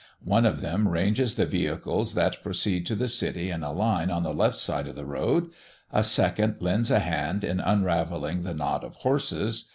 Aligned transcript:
One 0.25 0.47
of 0.47 0.61
them 0.61 0.87
ranges 0.87 1.35
the 1.35 1.45
vehicles 1.45 2.15
that 2.15 2.41
proceed 2.41 2.87
to 2.87 2.95
the 2.95 3.07
city 3.07 3.51
in 3.51 3.61
a 3.61 3.71
line 3.71 4.09
on 4.09 4.23
the 4.23 4.33
left 4.33 4.57
side 4.57 4.87
of 4.87 4.95
the 4.95 5.05
road. 5.05 5.51
A 5.91 6.03
second 6.03 6.55
lends 6.59 6.89
a 6.89 6.97
hand 7.01 7.43
in 7.43 7.59
unravelling 7.59 8.41
the 8.41 8.55
knot 8.55 8.83
of 8.83 8.95
horses. 8.95 9.69